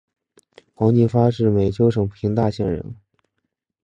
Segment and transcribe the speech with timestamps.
[0.73, 2.83] 黄晋发是美湫省平大县人。